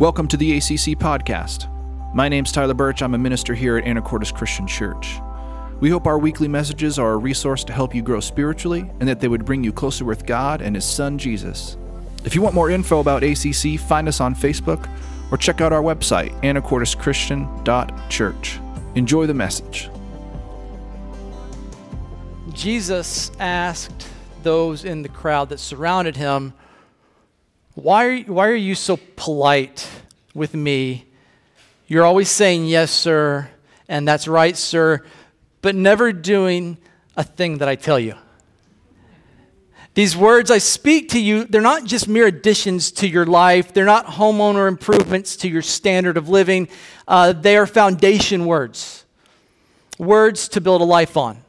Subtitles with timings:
[0.00, 1.68] Welcome to the ACC podcast.
[2.14, 3.02] My name's Tyler Birch.
[3.02, 5.20] I'm a minister here at Anacortes Christian Church.
[5.80, 9.20] We hope our weekly messages are a resource to help you grow spiritually and that
[9.20, 11.76] they would bring you closer with God and His Son, Jesus.
[12.24, 14.88] If you want more info about ACC, find us on Facebook
[15.30, 18.58] or check out our website, anacorteschristian.church.
[18.94, 19.90] Enjoy the message.
[22.54, 24.08] Jesus asked
[24.42, 26.54] those in the crowd that surrounded him,
[27.74, 29.88] why are, why are you so polite
[30.34, 31.06] with me?
[31.86, 33.48] You're always saying, Yes, sir,
[33.88, 35.04] and that's right, sir,
[35.62, 36.78] but never doing
[37.16, 38.14] a thing that I tell you.
[39.94, 43.74] These words I speak to you, they're not just mere additions to your life.
[43.74, 46.68] They're not homeowner improvements to your standard of living.
[47.08, 49.04] Uh, they are foundation words,
[49.98, 51.42] words to build a life on.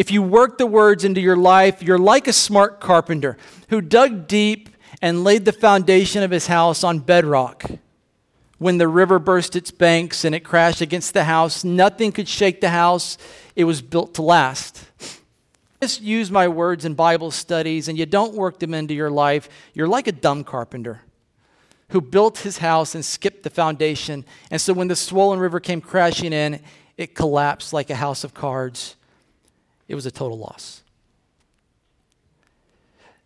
[0.00, 3.36] If you work the words into your life, you're like a smart carpenter
[3.68, 4.70] who dug deep
[5.02, 7.66] and laid the foundation of his house on bedrock.
[8.56, 12.62] When the river burst its banks and it crashed against the house, nothing could shake
[12.62, 13.18] the house.
[13.54, 14.86] It was built to last.
[15.82, 19.50] Just use my words in Bible studies and you don't work them into your life.
[19.74, 21.02] You're like a dumb carpenter
[21.90, 24.24] who built his house and skipped the foundation.
[24.50, 26.62] And so when the swollen river came crashing in,
[26.96, 28.96] it collapsed like a house of cards.
[29.90, 30.84] It was a total loss.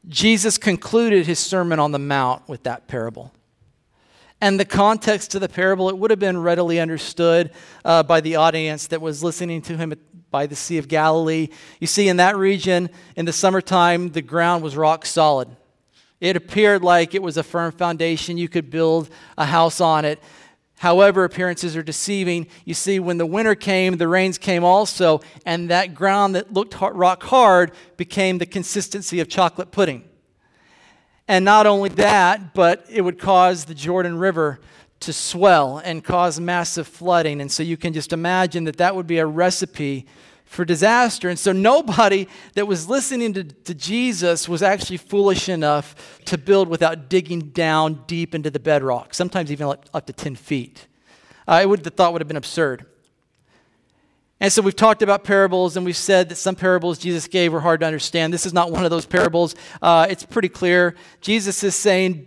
[0.08, 3.34] Jesus concluded his Sermon on the Mount with that parable.
[4.40, 7.50] And the context of the parable, it would have been readily understood
[7.84, 9.92] uh, by the audience that was listening to him
[10.30, 11.48] by the Sea of Galilee.
[11.80, 15.48] You see, in that region, in the summertime, the ground was rock solid.
[16.18, 18.38] It appeared like it was a firm foundation.
[18.38, 20.18] You could build a house on it.
[20.78, 22.46] However, appearances are deceiving.
[22.64, 26.78] You see, when the winter came, the rains came also, and that ground that looked
[26.80, 30.04] rock hard became the consistency of chocolate pudding.
[31.26, 34.60] And not only that, but it would cause the Jordan River
[35.00, 37.40] to swell and cause massive flooding.
[37.40, 40.06] And so you can just imagine that that would be a recipe
[40.54, 41.28] for disaster.
[41.28, 46.68] And so nobody that was listening to, to, Jesus was actually foolish enough to build
[46.68, 50.86] without digging down deep into the bedrock, sometimes even up, to 10 feet.
[51.46, 52.86] Uh, would, the thought would have been absurd.
[54.40, 57.60] And so we've talked about parables, and we've said that some parables Jesus gave were
[57.60, 58.32] hard to understand.
[58.32, 59.54] This is not one of those parables.
[59.80, 60.94] Uh, it's pretty clear.
[61.20, 62.26] Jesus is saying,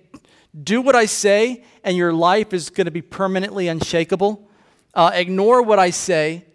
[0.64, 4.50] Do what I say, and your life is going to be permanently unshakable.
[4.94, 6.47] Uh, ignore what I say,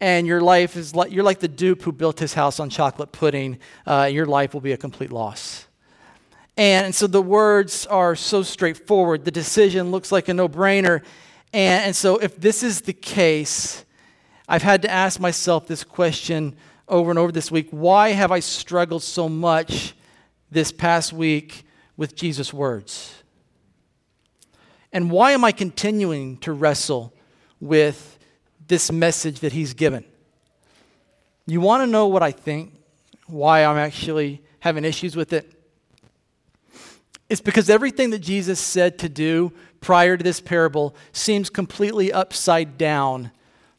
[0.00, 3.12] and your life is like you're like the dupe who built his house on chocolate
[3.12, 3.58] pudding.
[3.86, 5.66] Uh, your life will be a complete loss.
[6.56, 9.24] And, so the words are so straightforward.
[9.24, 11.02] The decision looks like a no brainer.
[11.52, 13.84] And, and so, if this is the case,
[14.48, 16.56] I've had to ask myself this question
[16.88, 19.94] over and over this week why have I struggled so much
[20.50, 21.64] this past week
[21.96, 23.14] with Jesus' words?
[24.92, 27.12] And why am I continuing to wrestle
[27.60, 28.17] with
[28.68, 30.04] this message that he's given.
[31.46, 32.74] You want to know what I think,
[33.26, 35.50] why I'm actually having issues with it?
[37.28, 42.78] It's because everything that Jesus said to do prior to this parable seems completely upside
[42.78, 43.30] down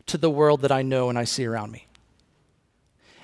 [0.08, 1.88] to the world that I know and I see around me.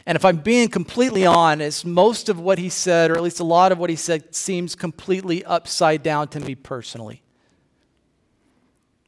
[0.05, 3.43] And if I'm being completely honest, most of what he said, or at least a
[3.43, 7.23] lot of what he said, seems completely upside down to me personally.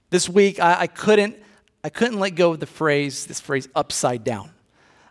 [0.09, 1.37] This week, I, I couldn't
[1.83, 4.51] I couldn't let go of the phrase, this phrase, upside down.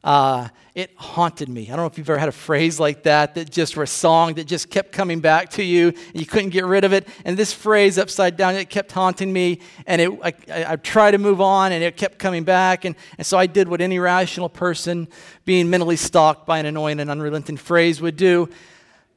[0.05, 0.47] Uh,
[0.77, 1.65] it haunted me.
[1.65, 3.89] I don't know if you've ever had a phrase like that, that just, or a
[3.89, 7.09] song that just kept coming back to you, and you couldn't get rid of it.
[7.25, 11.13] And this phrase, upside down, it kept haunting me, and it, I, I, I tried
[11.13, 12.85] to move on, and it kept coming back.
[12.85, 15.09] And, and so I did what any rational person,
[15.45, 18.49] being mentally stalked by an annoying and unrelenting phrase, would do.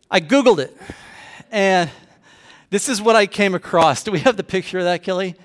[0.10, 0.76] I Googled it,
[1.52, 1.92] and
[2.72, 4.02] this is what I came across.
[4.02, 5.36] Do we have the picture of that, Kelly?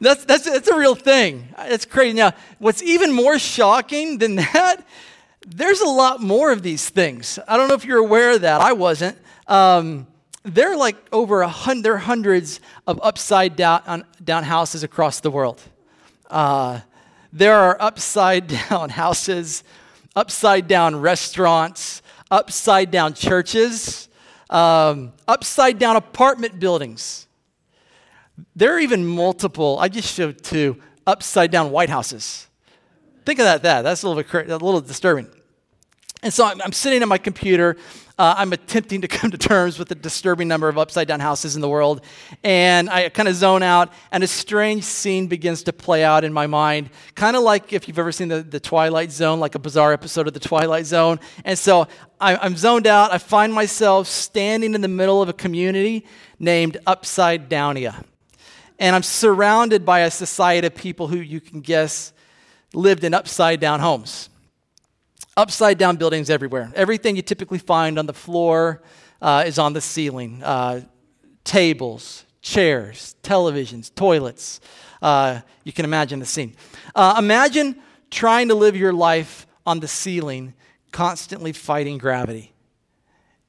[0.00, 1.48] That's, that's, that's a real thing.
[1.58, 2.16] It's crazy.
[2.16, 4.86] Now, what's even more shocking than that,
[5.46, 7.38] there's a lot more of these things.
[7.48, 8.60] I don't know if you're aware of that.
[8.60, 9.16] I wasn't.
[9.46, 10.06] Um,
[10.42, 15.20] there are like over a hundred, there are hundreds of upside down, down houses across
[15.20, 15.62] the world.
[16.28, 16.80] Uh,
[17.32, 19.64] there are upside down houses,
[20.14, 24.08] upside down restaurants, upside down churches,
[24.50, 27.25] um, upside down apartment buildings.
[28.54, 32.48] There are even multiple, I just showed two upside down White Houses.
[33.24, 33.82] Think of that, that.
[33.82, 35.28] That's a little bit a little disturbing.
[36.22, 37.76] And so I'm, I'm sitting at my computer.
[38.18, 41.54] Uh, I'm attempting to come to terms with the disturbing number of upside down houses
[41.54, 42.02] in the world.
[42.42, 46.32] And I kind of zone out, and a strange scene begins to play out in
[46.32, 46.90] my mind.
[47.14, 50.26] Kind of like if you've ever seen the, the Twilight Zone, like a bizarre episode
[50.26, 51.20] of the Twilight Zone.
[51.44, 51.86] And so
[52.20, 53.12] I, I'm zoned out.
[53.12, 56.06] I find myself standing in the middle of a community
[56.38, 58.04] named Upside Downia.
[58.78, 62.12] And I'm surrounded by a society of people who you can guess
[62.74, 64.28] lived in upside down homes
[65.36, 66.72] upside down buildings everywhere.
[66.74, 68.82] Everything you typically find on the floor
[69.20, 70.80] uh, is on the ceiling uh,
[71.44, 74.60] tables, chairs, televisions, toilets.
[75.02, 76.56] Uh, you can imagine the scene.
[76.94, 77.76] Uh, imagine
[78.10, 80.54] trying to live your life on the ceiling,
[80.90, 82.52] constantly fighting gravity.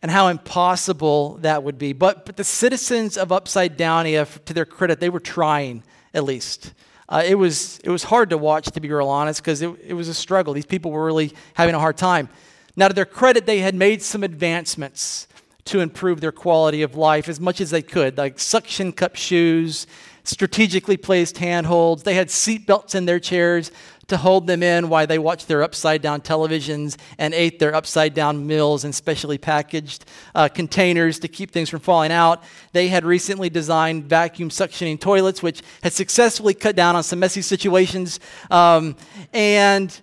[0.01, 1.91] And how impossible that would be.
[1.91, 5.83] But, but the citizens of Upside Downia, to their credit, they were trying
[6.13, 6.73] at least.
[7.09, 9.93] Uh, it, was, it was hard to watch, to be real honest, because it, it
[9.93, 10.53] was a struggle.
[10.53, 12.29] These people were really having a hard time.
[12.75, 15.27] Now, to their credit, they had made some advancements
[15.65, 19.87] to improve their quality of life as much as they could, like suction cup shoes,
[20.27, 22.03] strategically placed handholds.
[22.03, 23.71] They had seat belts in their chairs
[24.07, 28.13] to hold them in while they watched their upside down televisions and ate their upside
[28.13, 32.43] down meals in specially packaged uh, containers to keep things from falling out.
[32.71, 37.41] They had recently designed vacuum suctioning toilets, which had successfully cut down on some messy
[37.41, 38.19] situations.
[38.49, 38.95] Um,
[39.33, 39.99] and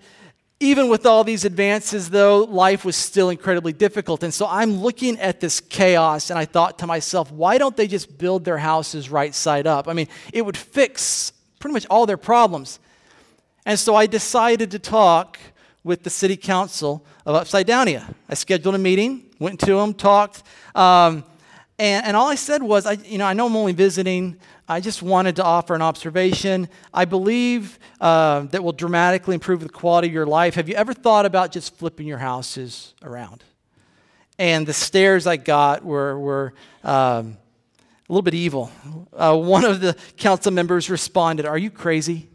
[0.61, 4.23] even with all these advances, though, life was still incredibly difficult.
[4.23, 7.87] And so I'm looking at this chaos and I thought to myself, why don't they
[7.87, 9.89] just build their houses right side up?
[9.89, 12.79] I mean, it would fix pretty much all their problems.
[13.67, 15.39] And so I decided to talk
[15.83, 18.15] with the city council of Upside Downia.
[18.29, 20.43] I scheduled a meeting, went to them, talked,
[20.75, 21.25] um,
[21.79, 24.37] and, and all I said was, I, you know, I know I'm only visiting.
[24.69, 26.69] I just wanted to offer an observation.
[26.93, 30.55] I believe uh, that will dramatically improve the quality of your life.
[30.55, 33.43] Have you ever thought about just flipping your houses around?
[34.39, 36.55] And the stares I got were, were
[36.85, 37.37] um,
[38.09, 38.71] a little bit evil.
[39.13, 42.29] Uh, one of the council members responded, Are you crazy?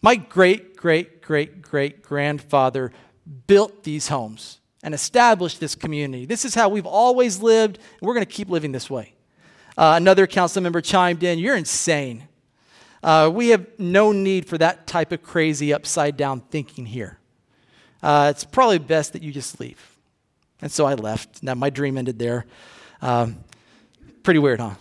[0.00, 2.92] My great, great, great, great grandfather
[3.46, 6.26] built these homes and establish this community.
[6.26, 9.14] This is how we've always lived, and we're going to keep living this way.
[9.76, 12.28] Uh, another council member chimed in, You're insane.
[13.02, 17.18] Uh, we have no need for that type of crazy upside down thinking here.
[18.02, 19.96] Uh, it's probably best that you just leave.
[20.62, 21.42] And so I left.
[21.42, 22.46] Now, my dream ended there.
[23.02, 23.38] Um,
[24.22, 24.74] pretty weird, huh?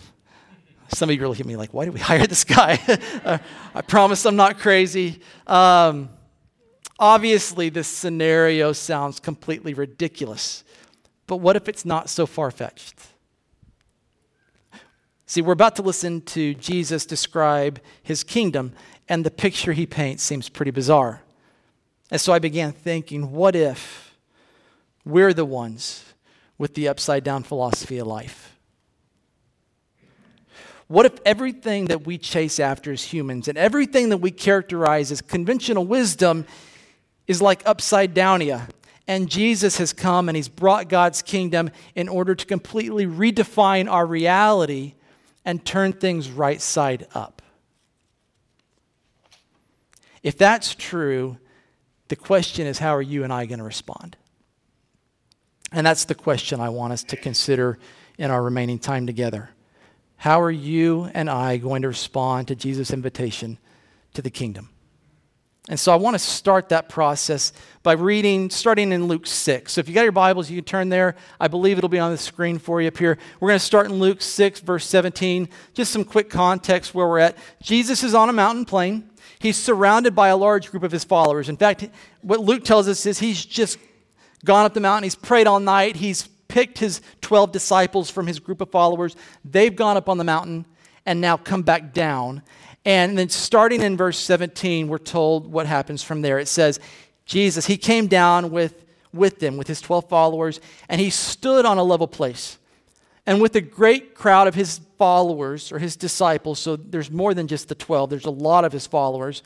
[0.90, 2.80] Some of you are looking at me like, why did we hire this guy?
[3.24, 3.38] uh,
[3.76, 5.22] I promise I'm not crazy.
[5.48, 6.10] Um,
[7.00, 10.64] obviously, this scenario sounds completely ridiculous.
[11.28, 12.96] But what if it's not so far fetched?
[15.26, 18.74] See, we're about to listen to Jesus describe his kingdom,
[19.10, 21.22] and the picture he paints seems pretty bizarre.
[22.12, 24.16] And so I began thinking, what if
[25.06, 26.04] we're the ones
[26.58, 28.56] with the upside down philosophy of life?
[30.88, 35.22] What if everything that we chase after as humans and everything that we characterize as
[35.22, 36.46] conventional wisdom
[37.28, 38.68] is like upside downia?
[39.08, 44.06] And Jesus has come and he's brought God's kingdom in order to completely redefine our
[44.06, 44.94] reality
[45.44, 47.42] and turn things right side up.
[50.22, 51.38] If that's true,
[52.08, 54.16] the question is how are you and I going to respond?
[55.72, 57.78] And that's the question I want us to consider
[58.18, 59.50] in our remaining time together.
[60.18, 63.58] How are you and I going to respond to Jesus' invitation
[64.14, 64.70] to the kingdom?
[65.70, 69.72] And so I want to start that process by reading, starting in Luke 6.
[69.72, 71.16] So if you got your Bibles, you can turn there.
[71.40, 73.18] I believe it'll be on the screen for you up here.
[73.40, 75.48] We're going to start in Luke 6, verse 17.
[75.74, 77.38] Just some quick context where we're at.
[77.62, 79.10] Jesus is on a mountain plain.
[79.40, 81.48] He's surrounded by a large group of his followers.
[81.48, 81.88] In fact,
[82.22, 83.78] what Luke tells us is he's just
[84.44, 88.40] gone up the mountain, he's prayed all night, he's picked his 12 disciples from his
[88.40, 89.16] group of followers.
[89.46, 90.66] They've gone up on the mountain
[91.06, 92.42] and now come back down.
[92.86, 96.40] And then starting in verse 17, we're told what happens from there.
[96.40, 96.80] It says,
[97.26, 101.78] Jesus, he came down with, with them, with his 12 followers, and he stood on
[101.78, 102.58] a level place.
[103.26, 107.48] And with a great crowd of his followers or his disciples, so there's more than
[107.48, 109.44] just the 12, there's a lot of his followers,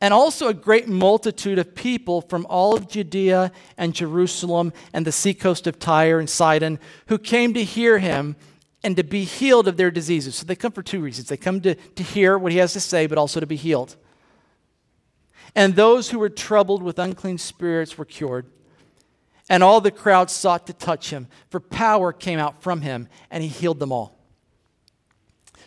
[0.00, 5.12] and also a great multitude of people from all of Judea and Jerusalem and the
[5.12, 6.78] seacoast of Tyre and Sidon
[7.08, 8.36] who came to hear him
[8.82, 10.36] and to be healed of their diseases.
[10.36, 11.28] So they come for two reasons.
[11.28, 13.96] They come to, to hear what he has to say, but also to be healed.
[15.54, 18.46] And those who were troubled with unclean spirits were cured.
[19.48, 23.42] And all the crowd sought to touch him, for power came out from him, and
[23.42, 24.16] he healed them all.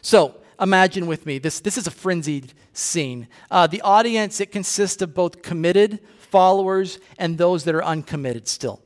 [0.01, 3.27] So, imagine with me this, this is a frenzied scene.
[3.51, 8.82] Uh, the audience, it consists of both committed followers and those that are uncommitted still.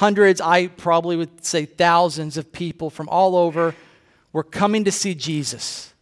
[0.00, 3.74] Hundreds, I probably would say thousands of people from all over
[4.32, 5.92] were coming to see Jesus.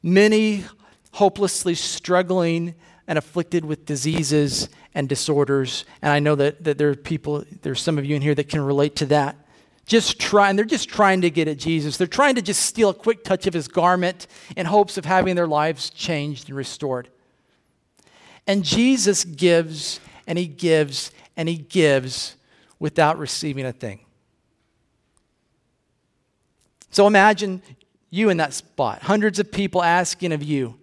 [0.00, 0.64] Many
[1.10, 2.76] hopelessly struggling
[3.08, 5.84] and afflicted with diseases and disorders.
[6.00, 8.48] And I know that, that there are people, there's some of you in here that
[8.48, 9.34] can relate to that.
[9.84, 11.96] Just trying, they're just trying to get at Jesus.
[11.96, 15.34] They're trying to just steal a quick touch of his garment in hopes of having
[15.34, 17.08] their lives changed and restored.
[18.46, 19.98] And Jesus gives
[20.28, 22.36] and he gives and he gives
[22.78, 24.00] without receiving a thing.
[26.90, 27.62] So imagine
[28.10, 30.78] you in that spot, hundreds of people asking of you,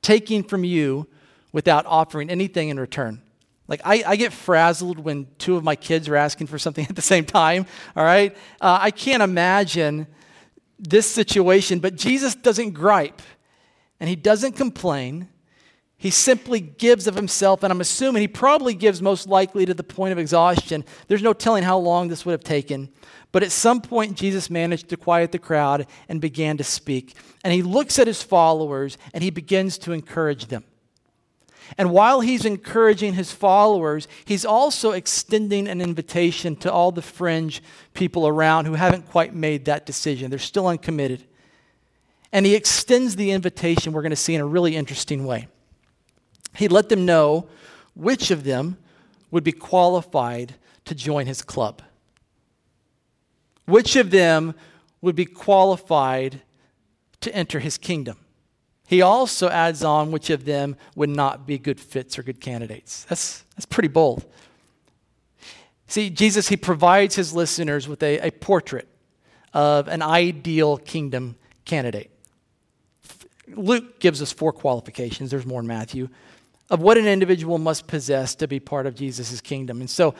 [0.00, 1.06] taking from you
[1.52, 3.20] without offering anything in return.
[3.68, 6.96] Like, I, I, get frazzled when two of my kids are asking for something at
[6.96, 8.36] the same time, all right?
[8.60, 10.06] Uh, I can't imagine
[10.78, 13.22] this situation, but Jesus doesn't gripe
[14.00, 15.28] and he doesn't complain.
[16.02, 19.84] He simply gives of himself, and I'm assuming he probably gives most likely to the
[19.84, 20.84] point of exhaustion.
[21.06, 22.88] There's no telling how long this would have taken.
[23.30, 27.14] But at some point, Jesus managed to quiet the crowd and began to speak.
[27.44, 30.64] And he looks at his followers and he begins to encourage them.
[31.78, 37.62] And while he's encouraging his followers, he's also extending an invitation to all the fringe
[37.94, 40.30] people around who haven't quite made that decision.
[40.30, 41.22] They're still uncommitted.
[42.32, 45.46] And he extends the invitation, we're going to see, in a really interesting way.
[46.54, 47.48] He let them know
[47.94, 48.78] which of them
[49.30, 50.54] would be qualified
[50.84, 51.82] to join his club.
[53.66, 54.54] Which of them
[55.00, 56.42] would be qualified
[57.20, 58.18] to enter his kingdom.
[58.86, 63.04] He also adds on which of them would not be good fits or good candidates.
[63.04, 64.24] That's, that's pretty bold.
[65.86, 68.88] See, Jesus, he provides his listeners with a, a portrait
[69.54, 72.10] of an ideal kingdom candidate.
[73.48, 76.08] Luke gives us four qualifications, there's more in Matthew
[76.72, 79.80] of what an individual must possess to be part of Jesus' kingdom.
[79.80, 80.14] And so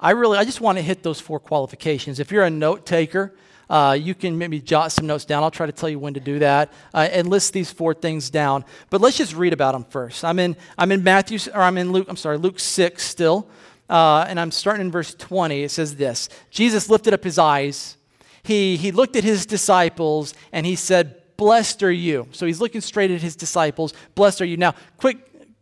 [0.00, 2.18] I really, I just want to hit those four qualifications.
[2.18, 3.34] If you're a note taker,
[3.68, 5.42] uh, you can maybe jot some notes down.
[5.42, 8.30] I'll try to tell you when to do that uh, and list these four things
[8.30, 8.64] down.
[8.88, 10.24] But let's just read about them first.
[10.24, 13.46] I'm in, I'm in Matthew, or I'm in Luke, I'm sorry, Luke 6 still.
[13.90, 15.62] Uh, and I'm starting in verse 20.
[15.62, 17.98] It says this Jesus lifted up his eyes.
[18.42, 22.28] He, he looked at his disciples and he said, Blessed are you.
[22.32, 23.92] So he's looking straight at his disciples.
[24.14, 24.56] Blessed are you.
[24.56, 25.18] Now, quick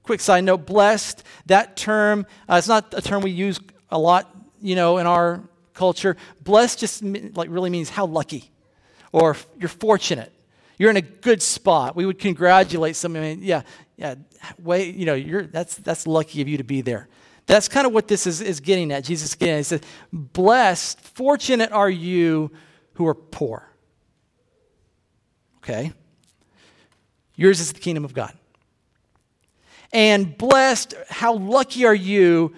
[0.07, 3.61] quick side note blessed that term uh, it's not a term we use
[3.91, 5.43] a lot you know in our
[5.77, 6.17] culture.
[6.43, 8.51] Blessed just like really means how lucky
[9.13, 10.33] or you're fortunate.
[10.79, 11.97] You're in a good spot.
[11.97, 13.63] We would congratulate someone yeah
[13.97, 14.17] yeah
[14.59, 17.09] wait you know you're that's that's lucky of you to be there.
[17.47, 19.05] That's kind of what this is, is getting at.
[19.05, 19.81] Jesus again he says
[20.13, 22.51] blessed fortunate are you
[22.95, 23.69] who are poor.
[25.59, 25.93] Okay?
[27.35, 28.37] Yours is the kingdom of god
[29.93, 32.55] and blessed, how lucky are you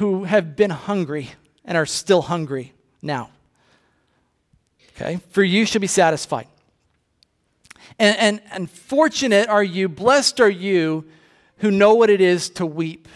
[0.00, 1.30] who have been hungry
[1.64, 2.72] and are still hungry
[3.02, 3.30] now.
[4.96, 6.46] Okay, for you shall be satisfied.
[7.98, 11.04] And, and, and fortunate are you, blessed are you
[11.58, 13.08] who know what it is to weep,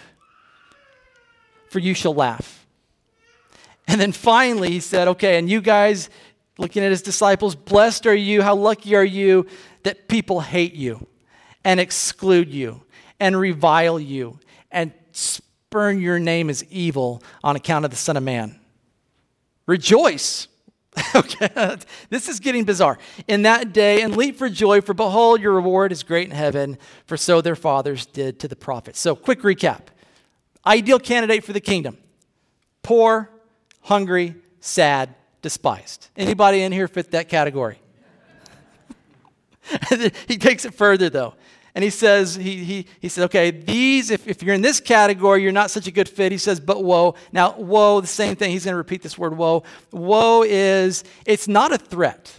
[1.71, 2.67] for you shall laugh.
[3.89, 6.11] And then finally, he said, Okay, and you guys,
[6.59, 9.47] looking at his disciples, blessed are you, how lucky are you
[9.85, 11.07] that people hate you
[11.65, 12.84] and exclude you
[13.21, 14.39] and revile you
[14.71, 18.59] and spurn your name as evil on account of the Son of Man.
[19.67, 20.49] Rejoice.
[21.15, 21.77] okay,
[22.09, 22.99] this is getting bizarre.
[23.27, 26.79] In that day, and leap for joy, for behold, your reward is great in heaven,
[27.07, 29.01] for so their fathers did to the prophets.
[29.01, 29.81] So, quick recap
[30.67, 31.99] ideal candidate for the kingdom
[32.83, 33.31] poor,
[33.81, 36.09] hungry, sad, despised.
[36.17, 37.79] Anybody in here fit that category?
[40.29, 41.35] he takes it further, though.
[41.75, 45.43] And he says, he, he, he says, okay, these, if, if you're in this category,
[45.43, 46.31] you're not such a good fit.
[46.31, 47.17] He says, but woe.
[47.33, 48.53] Now, woe, the same thing.
[48.53, 49.65] He's going to repeat this word woe.
[49.91, 52.33] Woe is, it's not a threat,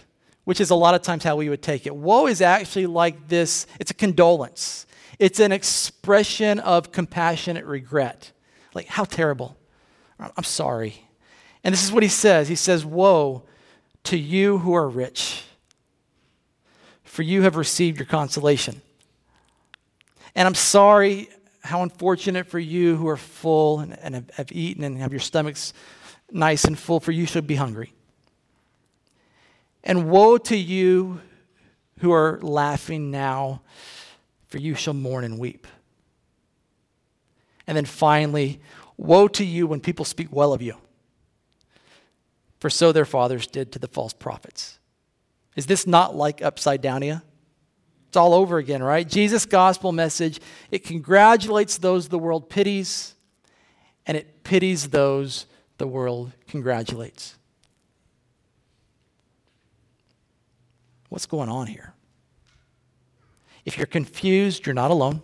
[0.44, 1.94] which is a lot of times how we would take it.
[1.94, 4.86] Woe is actually like this, it's a condolence.
[5.18, 8.32] It's an expression of compassionate regret.
[8.74, 9.56] Like, how terrible.
[10.18, 11.06] I'm sorry.
[11.62, 12.48] And this is what he says.
[12.48, 13.42] He says, Woe
[14.04, 15.42] to you who are rich,
[17.02, 18.80] for you have received your consolation.
[20.36, 21.30] And I'm sorry
[21.62, 25.18] how unfortunate for you who are full and, and have, have eaten and have your
[25.18, 25.72] stomachs
[26.30, 27.92] nice and full, for you should be hungry.
[29.82, 31.20] And woe to you
[32.00, 33.62] who are laughing now,
[34.48, 35.66] for you shall mourn and weep.
[37.66, 38.60] And then finally,
[38.98, 40.76] woe to you when people speak well of you,
[42.60, 44.78] for so their fathers did to the false prophets.
[45.56, 47.22] Is this not like upside downia?
[48.16, 49.06] It's all over again, right?
[49.06, 53.14] Jesus' gospel message, it congratulates those the world pities,
[54.06, 55.44] and it pities those
[55.76, 57.36] the world congratulates.
[61.10, 61.92] What's going on here?
[63.66, 65.20] If you're confused, you're not alone.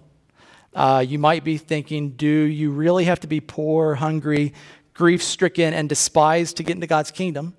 [0.74, 4.52] Uh, you might be thinking, do you really have to be poor, hungry,
[4.92, 7.56] grief stricken, and despised to get into God's kingdom?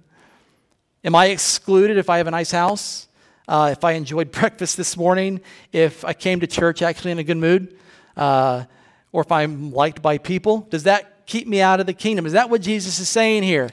[1.03, 3.07] Am I excluded if I have a nice house?
[3.47, 5.41] Uh, if I enjoyed breakfast this morning?
[5.71, 7.77] If I came to church actually in a good mood?
[8.15, 8.65] Uh,
[9.11, 10.67] or if I'm liked by people?
[10.69, 12.25] Does that keep me out of the kingdom?
[12.25, 13.69] Is that what Jesus is saying here?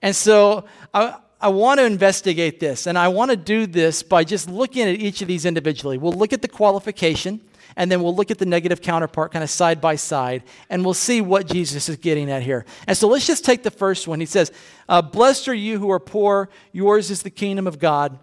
[0.00, 4.22] And so I, I want to investigate this, and I want to do this by
[4.22, 5.98] just looking at each of these individually.
[5.98, 7.40] We'll look at the qualification
[7.76, 10.94] and then we'll look at the negative counterpart kind of side by side, and we'll
[10.94, 12.64] see what Jesus is getting at here.
[12.86, 14.20] And so let's just take the first one.
[14.20, 14.52] He says,
[14.88, 18.18] uh, Blessed are you who are poor, yours is the kingdom of God.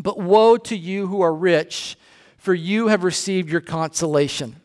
[0.00, 1.96] But woe to you who are rich,
[2.36, 4.56] for you have received your consolation.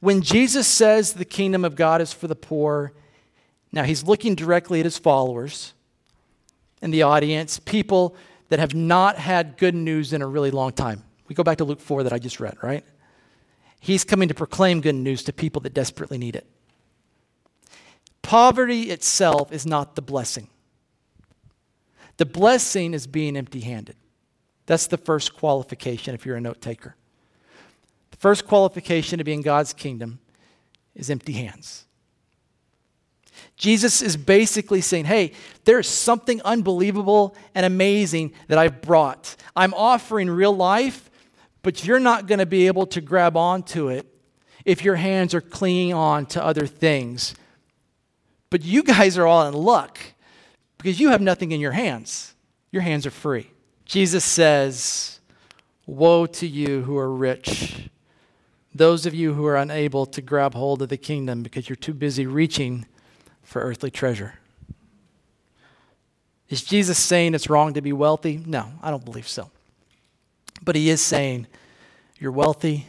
[0.00, 2.92] When Jesus says the kingdom of God is for the poor,
[3.72, 5.74] now he's looking directly at his followers
[6.82, 8.16] in the audience, people
[8.48, 11.02] that have not had good news in a really long time.
[11.28, 12.84] We go back to Luke 4 that I just read, right?
[13.80, 16.46] He's coming to proclaim good news to people that desperately need it.
[18.20, 20.48] Poverty itself is not the blessing.
[22.18, 23.96] The blessing is being empty handed.
[24.72, 26.96] That's the first qualification if you're a note taker.
[28.10, 30.18] The first qualification to be in God's kingdom
[30.94, 31.84] is empty hands.
[33.54, 35.32] Jesus is basically saying, hey,
[35.66, 39.36] there's something unbelievable and amazing that I've brought.
[39.54, 41.10] I'm offering real life,
[41.60, 44.06] but you're not going to be able to grab onto it
[44.64, 47.34] if your hands are clinging on to other things.
[48.48, 49.98] But you guys are all in luck
[50.78, 52.32] because you have nothing in your hands.
[52.70, 53.51] Your hands are free.
[53.84, 55.20] Jesus says,
[55.86, 57.88] Woe to you who are rich,
[58.74, 61.92] those of you who are unable to grab hold of the kingdom because you're too
[61.92, 62.86] busy reaching
[63.42, 64.34] for earthly treasure.
[66.48, 68.42] Is Jesus saying it's wrong to be wealthy?
[68.44, 69.50] No, I don't believe so.
[70.62, 71.46] But he is saying,
[72.18, 72.86] You're wealthy.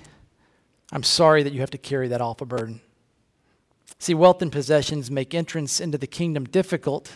[0.92, 2.82] I'm sorry that you have to carry that awful burden.
[3.98, 7.14] See, wealth and possessions make entrance into the kingdom difficult,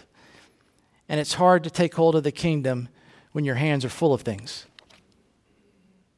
[1.07, 2.89] and it's hard to take hold of the kingdom
[3.31, 4.65] when your hands are full of things.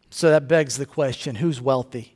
[0.10, 2.15] So that begs the question who's wealthy?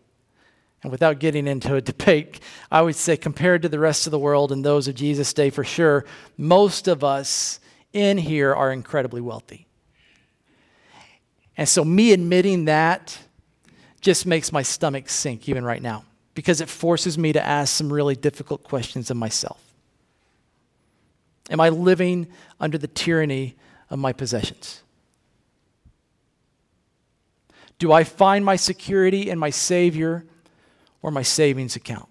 [0.82, 2.40] And without getting into a debate,
[2.72, 5.50] I would say, compared to the rest of the world and those of Jesus' day
[5.50, 6.06] for sure,
[6.38, 7.60] most of us
[7.94, 9.68] in here are incredibly wealthy.
[11.56, 13.18] And so, me admitting that
[14.02, 16.04] just makes my stomach sink even right now
[16.34, 19.62] because it forces me to ask some really difficult questions of myself.
[21.50, 22.28] Am I living
[22.60, 23.56] under the tyranny
[23.90, 24.83] of my possessions?
[27.80, 30.26] Do I find my security in my Savior
[31.02, 32.08] or my savings account?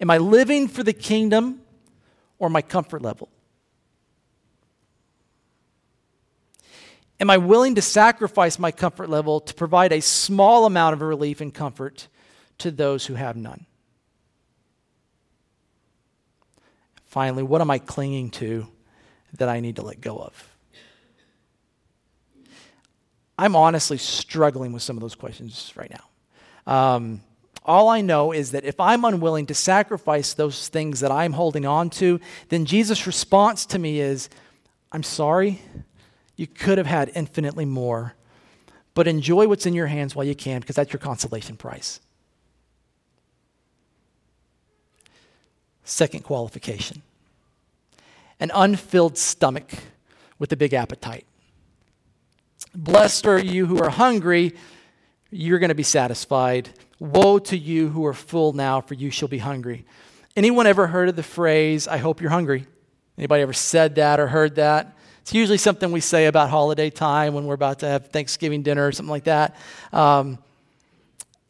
[0.00, 1.60] Am I living for the kingdom
[2.38, 3.28] or my comfort level?
[7.20, 11.40] Am I willing to sacrifice my comfort level to provide a small amount of relief
[11.40, 12.08] and comfort
[12.58, 13.66] to those who have none?
[17.04, 18.66] Finally, what am I clinging to
[19.34, 20.51] that I need to let go of?
[23.38, 26.72] I'm honestly struggling with some of those questions right now.
[26.72, 27.20] Um,
[27.64, 31.64] all I know is that if I'm unwilling to sacrifice those things that I'm holding
[31.64, 34.28] on to, then Jesus' response to me is,
[34.90, 35.60] I'm sorry,
[36.36, 38.14] you could have had infinitely more,
[38.94, 42.00] but enjoy what's in your hands while you can because that's your consolation price.
[45.84, 47.02] Second qualification
[48.40, 49.70] an unfilled stomach
[50.40, 51.24] with a big appetite.
[52.74, 54.54] Blessed are you who are hungry,
[55.30, 56.70] you're going to be satisfied.
[56.98, 59.84] Woe to you who are full now, for you shall be hungry.
[60.36, 62.66] Anyone ever heard of the phrase, I hope you're hungry?
[63.18, 64.96] Anybody ever said that or heard that?
[65.20, 68.86] It's usually something we say about holiday time when we're about to have Thanksgiving dinner
[68.86, 69.54] or something like that.
[69.92, 70.38] Um,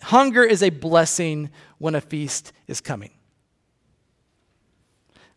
[0.02, 3.10] hunger is a blessing when a feast is coming.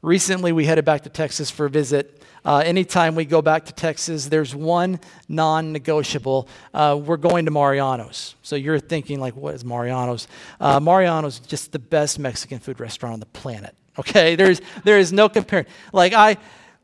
[0.05, 2.21] Recently, we headed back to Texas for a visit.
[2.45, 6.47] Uh, anytime we go back to Texas, there's one non negotiable.
[6.75, 8.35] Uh, we're going to Mariano's.
[8.43, 10.27] So you're thinking, like, what is Mariano's?
[10.59, 13.75] Uh, Mariano's is just the best Mexican food restaurant on the planet.
[13.97, 14.35] Okay?
[14.35, 15.73] There's, there is no comparison.
[15.91, 16.37] Like, I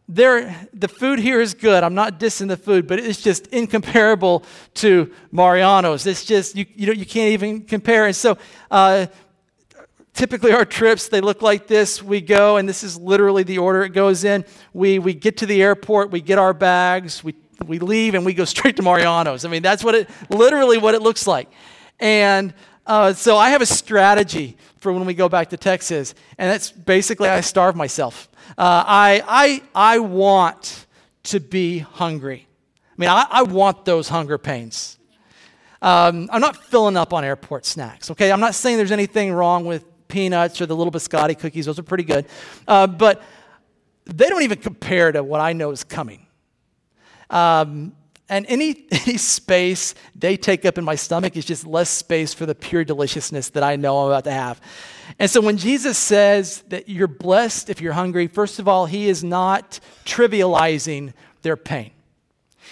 [0.09, 1.83] there, the food here is good.
[1.83, 4.43] I'm not dissing the food, but it's just incomparable
[4.75, 6.07] to Mariano's.
[6.07, 8.07] It's just, you, you, know, you can't even compare.
[8.07, 8.39] And so,
[8.71, 9.05] uh,
[10.13, 12.01] typically our trips, they look like this.
[12.01, 14.45] We go, and this is literally the order it goes in.
[14.73, 17.35] We, we get to the airport, we get our bags, we
[17.67, 19.45] we leave and we go straight to Mariano's.
[19.45, 21.49] I mean, that's what it literally what it looks like.
[21.99, 22.53] And
[22.85, 26.71] uh, so I have a strategy for when we go back to Texas, and that's
[26.71, 28.27] basically I starve myself.
[28.57, 30.87] Uh, I, I, I want
[31.23, 32.47] to be hungry.
[32.89, 34.97] I mean, I, I want those hunger pains.
[35.81, 38.31] Um, I'm not filling up on airport snacks, okay?
[38.31, 41.83] I'm not saying there's anything wrong with peanuts or the little biscotti cookies, those are
[41.83, 42.25] pretty good.
[42.67, 43.23] Uh, but
[44.05, 46.27] they don't even compare to what I know is coming.
[47.29, 47.93] Um,
[48.29, 52.45] and any, any space they take up in my stomach is just less space for
[52.45, 54.61] the pure deliciousness that I know I'm about to have.
[55.19, 59.07] And so when Jesus says that you're blessed if you're hungry, first of all, he
[59.07, 61.91] is not trivializing their pain.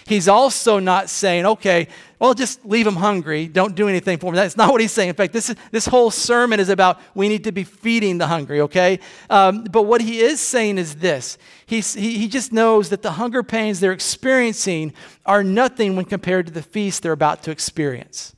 [0.06, 1.88] He's also not saying, okay,
[2.20, 3.48] well, just leave them hungry.
[3.48, 4.36] Don't do anything for them.
[4.36, 5.10] That's not what he's saying.
[5.10, 8.28] In fact, this, is, this whole sermon is about we need to be feeding the
[8.28, 9.00] hungry, okay?
[9.30, 13.14] Um, but what he is saying is this He's, he, he just knows that the
[13.14, 14.94] hunger pains they're experiencing
[15.26, 18.36] are nothing when compared to the feast they're about to experience.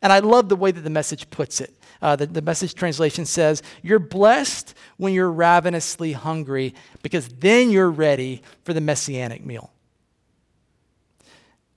[0.00, 1.74] And I love the way that the message puts it.
[2.00, 7.90] Uh, the, the message translation says, You're blessed when you're ravenously hungry because then you're
[7.90, 9.73] ready for the messianic meal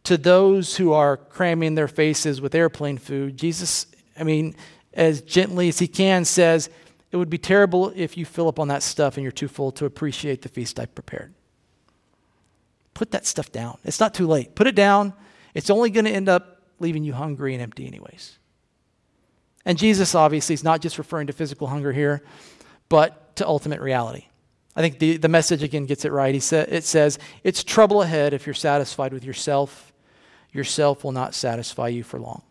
[0.07, 4.55] to those who are cramming their faces with airplane food, Jesus, I mean,
[4.93, 6.69] as gently as he can, says,
[7.11, 9.73] It would be terrible if you fill up on that stuff and you're too full
[9.73, 11.33] to appreciate the feast I've prepared.
[12.93, 13.79] Put that stuff down.
[13.83, 14.55] It's not too late.
[14.55, 15.11] Put it down.
[15.53, 18.39] It's only going to end up leaving you hungry and empty, anyways.
[19.65, 22.23] And Jesus obviously is not just referring to physical hunger here,
[22.87, 24.27] but to ultimate reality.
[24.73, 26.33] I think the, the message again gets it right.
[26.33, 29.86] He sa- it says, It's trouble ahead if you're satisfied with yourself
[30.57, 32.41] yourself will not satisfy you for long.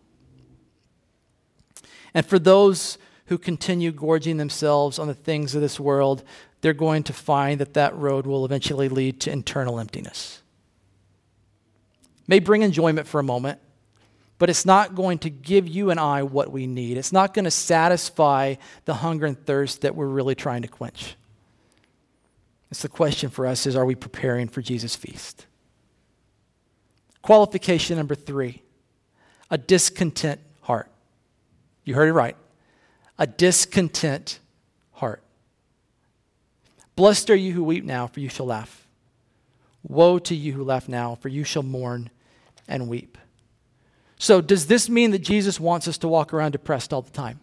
[2.14, 6.22] And for those who continue gorging themselves on the things of this world,
[6.60, 10.40] they're going to find that that road will eventually lead to internal emptiness.
[12.26, 13.60] May bring enjoyment for a moment,
[14.38, 16.96] but it's not going to give you and I what we need.
[16.96, 21.16] It's not going to satisfy the hunger and thirst that we're really trying to quench.
[22.70, 25.46] It's the question for us is are we preparing for Jesus' feast?
[27.26, 28.62] Qualification number three
[29.50, 30.88] a discontent heart.
[31.84, 32.36] You heard it right.
[33.18, 34.38] A discontent
[34.92, 35.24] heart.
[36.94, 38.86] Blessed are you who weep now, for you shall laugh.
[39.82, 42.10] Woe to you who laugh now, for you shall mourn
[42.68, 43.18] and weep.
[44.18, 47.40] So, does this mean that Jesus wants us to walk around depressed all the time?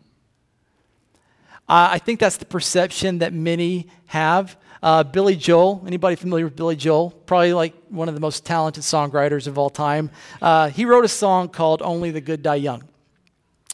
[1.68, 4.56] I think that's the perception that many have.
[4.84, 7.12] Uh, Billy Joel, anybody familiar with Billy Joel?
[7.26, 10.12] Probably like one of the most talented songwriters of all time.
[10.42, 12.84] Uh, he wrote a song called Only the Good Die Young.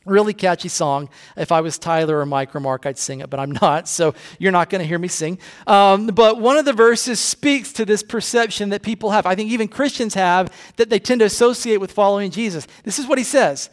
[0.06, 1.10] Really catchy song.
[1.36, 4.14] If I was Tyler or Mike or Mark, I'd sing it, but I'm not, so
[4.38, 5.40] you're not going to hear me sing.
[5.66, 9.26] Um, but one of the verses speaks to this perception that people have.
[9.26, 12.68] I think even Christians have that they tend to associate with following Jesus.
[12.84, 13.72] This is what he says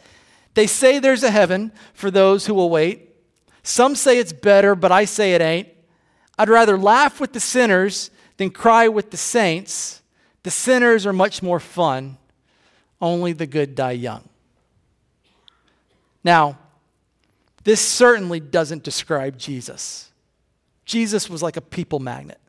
[0.55, 3.11] They say there's a heaven for those who will wait.
[3.61, 5.67] Some say it's better, but I say it ain't.
[6.37, 10.01] I'd rather laugh with the sinners than cry with the saints.
[10.43, 12.17] The sinners are much more fun.
[13.01, 14.27] Only the good die young.
[16.23, 16.57] Now,
[17.63, 20.11] this certainly doesn't describe Jesus.
[20.85, 22.39] Jesus was like a people magnet.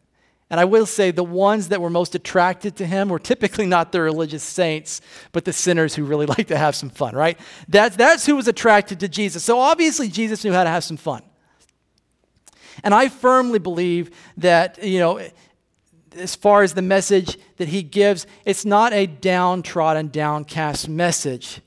[0.51, 3.93] And I will say the ones that were most attracted to him were typically not
[3.93, 5.01] the religious saints,
[5.33, 7.39] but the sinners who really like to have some fun, right?
[7.69, 9.45] That's, that's who was attracted to Jesus.
[9.45, 11.23] So obviously, Jesus knew how to have some fun.
[12.83, 15.21] And I firmly believe that, you know,
[16.17, 21.61] as far as the message that he gives, it's not a downtrodden, downcast message.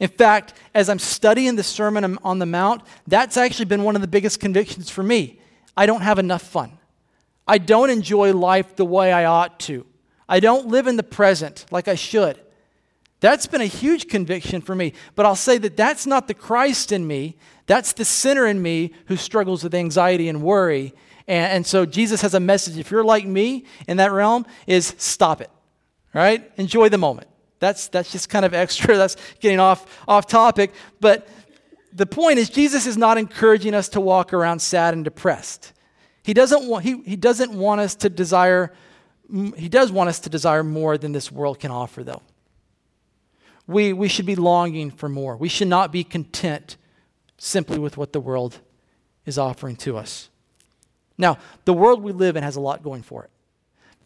[0.00, 4.00] In fact, as I'm studying the Sermon on the Mount, that's actually been one of
[4.00, 5.40] the biggest convictions for me.
[5.76, 6.78] I don't have enough fun.
[7.46, 9.86] I don't enjoy life the way I ought to.
[10.28, 12.38] I don't live in the present like I should.
[13.20, 14.92] That's been a huge conviction for me.
[15.16, 17.36] But I'll say that that's not the Christ in me.
[17.68, 20.92] That's the sinner in me who struggles with anxiety and worry.
[21.28, 22.76] And, and so Jesus has a message.
[22.76, 25.50] If you're like me in that realm, is stop it.
[26.12, 26.50] Right?
[26.56, 27.28] Enjoy the moment.
[27.60, 28.96] That's, that's just kind of extra.
[28.96, 30.72] That's getting off, off topic.
[31.00, 31.28] But
[31.92, 35.72] the point is, Jesus is not encouraging us to walk around sad and depressed.
[36.24, 38.72] He doesn't want, he, he doesn't want us to desire,
[39.56, 42.22] he does want us to desire more than this world can offer, though
[43.68, 45.36] we, we should be longing for more.
[45.36, 46.76] We should not be content
[47.38, 48.58] simply with what the world
[49.24, 50.28] is offering to us.
[51.16, 53.30] Now, the world we live in has a lot going for it.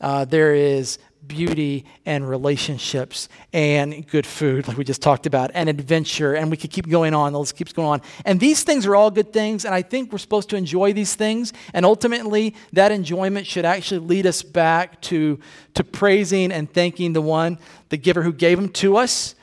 [0.01, 5.69] uh, there is beauty and relationships and good food, like we just talked about, and
[5.69, 7.33] adventure, and we could keep going on.
[7.33, 8.03] The list keeps going on.
[8.25, 11.15] And these things are all good things, and I think we're supposed to enjoy these
[11.15, 11.53] things.
[11.73, 15.39] And ultimately, that enjoyment should actually lead us back to,
[15.75, 17.59] to praising and thanking the one,
[17.91, 19.35] the giver who gave them to us.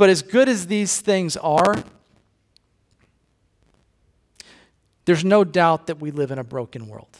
[0.00, 1.74] But as good as these things are,
[5.04, 7.18] there's no doubt that we live in a broken world.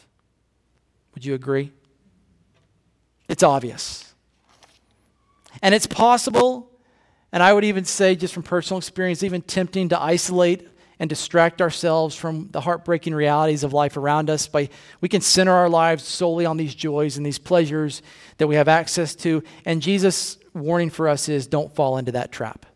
[1.13, 1.71] Would you agree?
[3.29, 4.15] It's obvious.
[5.61, 6.71] And it's possible,
[7.31, 10.67] and I would even say, just from personal experience, even tempting to isolate
[10.99, 14.69] and distract ourselves from the heartbreaking realities of life around us by
[15.01, 18.01] we can center our lives solely on these joys and these pleasures
[18.37, 22.31] that we have access to and jesus warning for us is don't fall into that
[22.31, 22.67] trap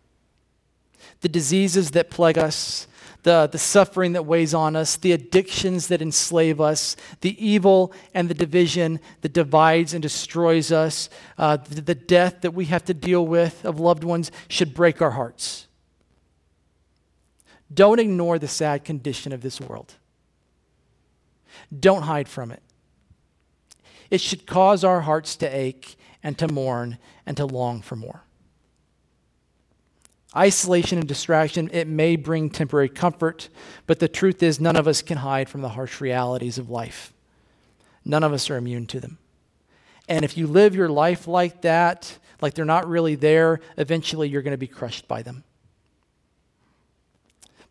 [1.22, 2.88] the diseases that plague us
[3.26, 8.30] the, the suffering that weighs on us, the addictions that enslave us, the evil and
[8.30, 12.94] the division that divides and destroys us, uh, the, the death that we have to
[12.94, 15.68] deal with of loved ones should break our hearts.
[17.74, 19.96] Don't ignore the sad condition of this world.
[21.78, 22.62] Don't hide from it.
[24.12, 28.25] It should cause our hearts to ache and to mourn and to long for more.
[30.36, 33.50] Isolation and distraction, it may bring temporary comfort,
[33.88, 37.14] but the truth is, none of us can hide from the harsh realities of life.
[38.04, 39.18] None of us are immune to them.
[40.08, 44.42] And if you live your life like that, like they're not really there, eventually you're
[44.42, 45.44] going to be crushed by them.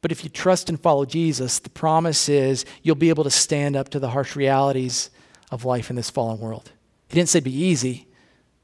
[0.01, 3.77] But if you trust and follow Jesus, the promise is you'll be able to stand
[3.77, 5.11] up to the harsh realities
[5.51, 6.73] of life in this fallen world.
[7.09, 8.09] He didn't say be easy,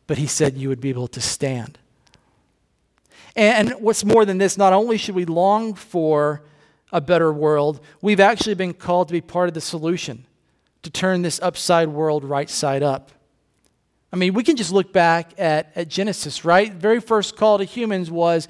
[0.07, 1.79] but he said you would be able to stand.
[3.37, 6.43] And what's more than this, not only should we long for
[6.93, 10.27] a better world, we've actually been called to be part of the solution
[10.83, 13.11] to turn this upside world right side up.
[14.13, 16.73] I mean, we can just look back at, at Genesis, right?
[16.73, 18.49] The very first call to humans was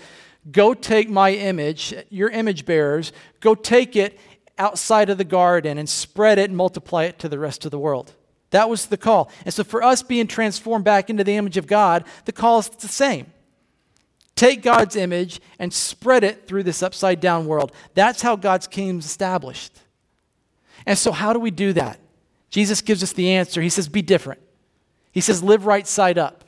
[0.50, 4.18] go take my image, your image bearers, go take it
[4.56, 7.78] outside of the garden and spread it and multiply it to the rest of the
[7.78, 8.14] world.
[8.50, 9.30] That was the call.
[9.44, 12.68] And so for us being transformed back into the image of God, the call is
[12.68, 13.26] the same
[14.40, 17.72] take God's image and spread it through this upside down world.
[17.92, 19.78] That's how God's kingdom is established.
[20.86, 22.00] And so, how do we do that?
[22.48, 23.60] Jesus gives us the answer.
[23.60, 24.40] He says, Be different.
[25.12, 26.44] He says, Live right side up.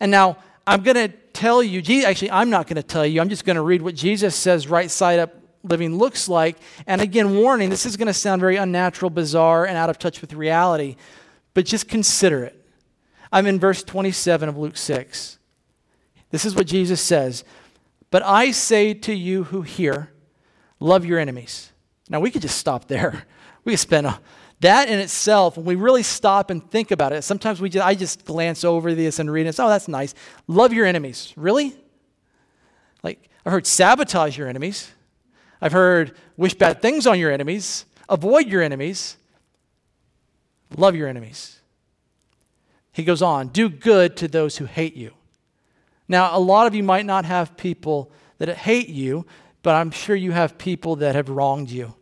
[0.00, 3.28] And now, I'm going to tell you, actually, I'm not going to tell you, I'm
[3.28, 6.56] just going to read what Jesus says right side up living looks like.
[6.86, 10.22] And again, warning, this is going to sound very unnatural, bizarre, and out of touch
[10.22, 10.96] with reality,
[11.52, 12.58] but just consider it.
[13.30, 15.38] I'm in verse 27 of Luke 6.
[16.32, 17.44] This is what Jesus says.
[18.10, 20.10] But I say to you who hear,
[20.80, 21.70] love your enemies.
[22.08, 23.24] Now, we could just stop there.
[23.64, 24.18] We could spend a,
[24.58, 27.94] that in itself, when we really stop and think about it, sometimes we just, I
[27.94, 29.60] just glance over this and read it.
[29.60, 30.16] Oh, that's nice.
[30.48, 31.32] Love your enemies.
[31.36, 31.76] Really?
[33.04, 34.90] Like, I've heard sabotage your enemies.
[35.60, 37.84] I've heard wish bad things on your enemies.
[38.08, 39.16] Avoid your enemies.
[40.76, 41.60] Love your enemies.
[42.92, 45.12] He goes on, do good to those who hate you.
[46.12, 49.24] Now, a lot of you might not have people that hate you,
[49.62, 51.94] but I'm sure you have people that have wronged you.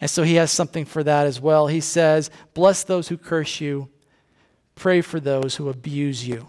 [0.00, 1.66] And so he has something for that as well.
[1.66, 3.90] He says, Bless those who curse you,
[4.74, 6.48] pray for those who abuse you.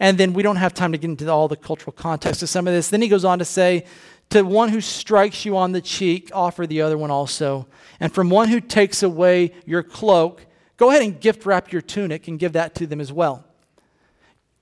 [0.00, 2.66] And then we don't have time to get into all the cultural context of some
[2.66, 2.88] of this.
[2.88, 3.84] Then he goes on to say,
[4.30, 7.68] To one who strikes you on the cheek, offer the other one also.
[8.00, 10.46] And from one who takes away your cloak,
[10.78, 13.44] go ahead and gift wrap your tunic and give that to them as well.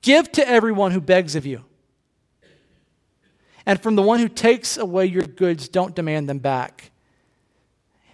[0.06, 1.64] Give to everyone who begs of you.
[3.66, 6.92] And from the one who takes away your goods, don't demand them back.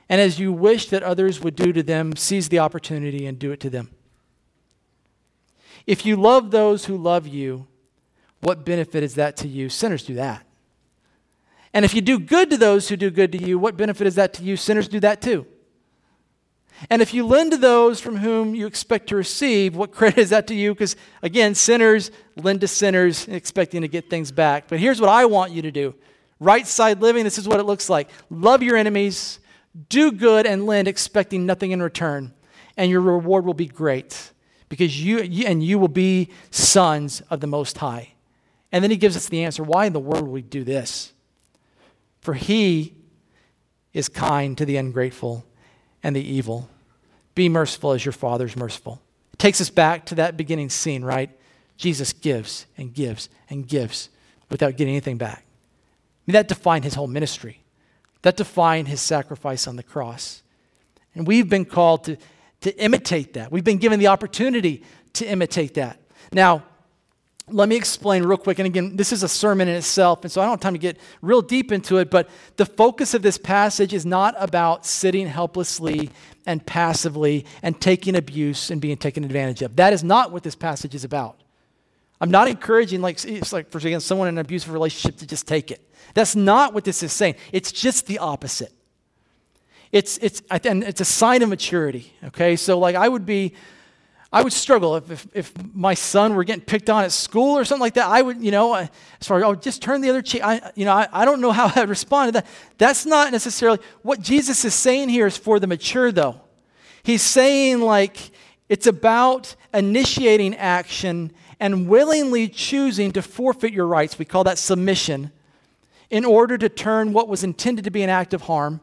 [0.09, 3.53] And as you wish that others would do to them, seize the opportunity and do
[3.53, 3.91] it to them.
[5.87, 7.67] If you love those who love you,
[8.41, 9.69] what benefit is that to you?
[9.69, 10.47] Sinners do that.
[11.75, 14.15] And if you do good to those who do good to you, what benefit is
[14.15, 14.57] that to you?
[14.57, 15.47] Sinners do that too.
[16.91, 20.31] And if you lend to those from whom you expect to receive, what credit is
[20.31, 20.75] that to you?
[20.75, 24.69] Because again, sinners lend to sinners expecting to get things back.
[24.69, 25.95] But here's what I want you to do
[26.41, 29.39] right side living, this is what it looks like love your enemies,
[29.89, 32.33] do good, and lend, expecting nothing in return.
[32.77, 34.33] And your reward will be great
[34.69, 38.15] because you, and you will be sons of the Most High.
[38.73, 41.13] And then he gives us the answer why in the world would we do this?
[42.23, 42.95] For he
[43.93, 45.45] is kind to the ungrateful
[46.03, 46.69] and the evil.
[47.35, 49.01] Be merciful as your Father's merciful.
[49.33, 51.31] It takes us back to that beginning scene, right?
[51.77, 54.09] Jesus gives and gives and gives
[54.51, 55.45] without getting anything back.
[55.45, 57.63] I mean, that defined his whole ministry.
[58.23, 60.43] That defined his sacrifice on the cross.
[61.15, 62.17] And we've been called to,
[62.61, 63.51] to imitate that.
[63.51, 64.85] We've been given the opportunity
[65.15, 65.99] to imitate that.
[66.33, 66.65] Now,
[67.51, 68.59] let me explain real quick.
[68.59, 70.79] And again, this is a sermon in itself, and so I don't have time to
[70.79, 75.27] get real deep into it, but the focus of this passage is not about sitting
[75.27, 76.11] helplessly
[76.47, 79.77] and passively and taking abuse and being taken advantage of.
[79.77, 81.41] That is not what this passage is about.
[82.21, 85.49] I'm not encouraging, like, it's like for example, someone in an abusive relationship to just
[85.49, 85.81] take it.
[86.15, 87.35] That's not what this is saying.
[87.51, 88.73] It's just the opposite.
[89.91, 92.57] It's, it's, and it's a sign of maturity, okay?
[92.57, 93.55] So, like, I would be
[94.33, 97.67] I would struggle if, if, if, my son were getting picked on at school or
[97.67, 98.07] something like that.
[98.09, 98.89] I would, you know, as
[99.21, 100.43] far as, oh, just turn the other cheek.
[100.43, 102.47] I, you know, I, I don't know how I'd respond to that.
[102.79, 106.41] That's not necessarily what Jesus is saying here is for the mature, though.
[107.03, 108.31] He's saying, like,
[108.71, 114.19] it's about initiating action and willingly choosing to forfeit your rights.
[114.19, 115.31] We call that submission
[116.09, 118.81] in order to turn what was intended to be an act of harm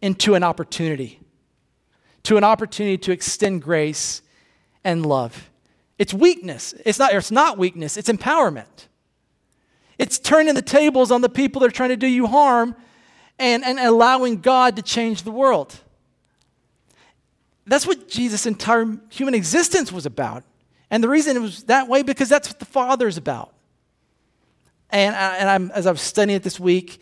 [0.00, 1.20] into an opportunity,
[2.22, 4.22] to an opportunity to extend grace
[4.84, 5.50] and love.
[5.98, 6.74] It's weakness.
[6.84, 8.86] It's not, it's not weakness, it's empowerment.
[9.98, 12.74] It's turning the tables on the people that are trying to do you harm
[13.38, 15.78] and, and allowing God to change the world.
[17.66, 20.44] That's what Jesus' entire human existence was about.
[20.90, 23.52] And the reason it was that way, because that's what the Father is about.
[24.88, 27.00] And, I, and I'm, as I was studying it this week,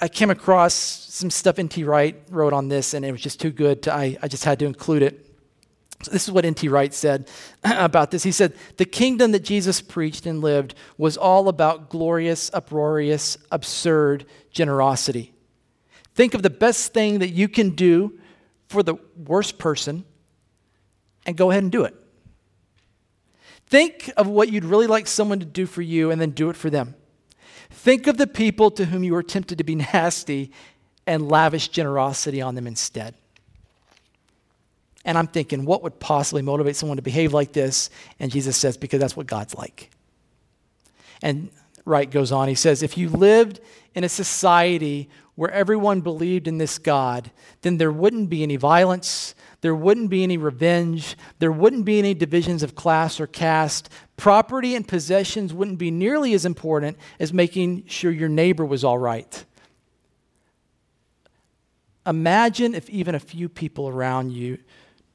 [0.00, 1.84] I came across some stuff N.T.
[1.84, 3.82] Wright wrote on this, and it was just too good.
[3.82, 5.31] To, I, I just had to include it.
[6.02, 6.68] So this is what N.T.
[6.68, 7.28] Wright said
[7.64, 8.22] about this.
[8.22, 14.26] He said, The kingdom that Jesus preached and lived was all about glorious, uproarious, absurd
[14.50, 15.32] generosity.
[16.14, 18.18] Think of the best thing that you can do
[18.68, 20.04] for the worst person
[21.24, 21.94] and go ahead and do it.
[23.66, 26.56] Think of what you'd really like someone to do for you and then do it
[26.56, 26.94] for them.
[27.70, 30.52] Think of the people to whom you are tempted to be nasty
[31.06, 33.14] and lavish generosity on them instead.
[35.04, 37.90] And I'm thinking, what would possibly motivate someone to behave like this?
[38.20, 39.90] And Jesus says, because that's what God's like.
[41.22, 41.50] And
[41.84, 43.60] Wright goes on, he says, if you lived
[43.94, 47.30] in a society where everyone believed in this God,
[47.62, 52.14] then there wouldn't be any violence, there wouldn't be any revenge, there wouldn't be any
[52.14, 53.88] divisions of class or caste.
[54.16, 58.98] Property and possessions wouldn't be nearly as important as making sure your neighbor was all
[58.98, 59.44] right.
[62.06, 64.58] Imagine if even a few people around you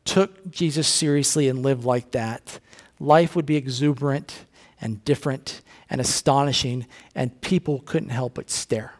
[0.08, 2.60] took Jesus seriously and lived like that,
[3.00, 4.46] life would be exuberant
[4.82, 8.94] and different and astonishing, and people couldn't help but stare.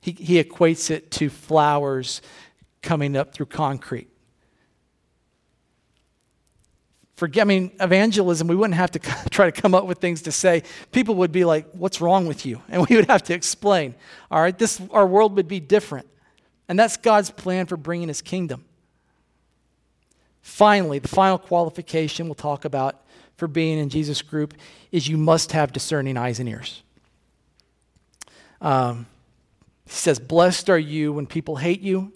[0.00, 2.22] He, he equates it to flowers
[2.82, 4.08] coming up through concrete.
[7.16, 8.98] Forget, I mean, evangelism, we wouldn't have to
[9.30, 10.62] try to come up with things to say.
[10.92, 12.60] People would be like, What's wrong with you?
[12.68, 13.94] And we would have to explain.
[14.30, 16.06] All right, this, our world would be different.
[16.68, 18.64] And that's God's plan for bringing his kingdom.
[20.46, 23.04] Finally, the final qualification we'll talk about
[23.36, 24.54] for being in Jesus' group
[24.92, 26.84] is you must have discerning eyes and ears.
[28.60, 29.06] Um,
[29.84, 32.12] he says, Blessed are you when people hate you,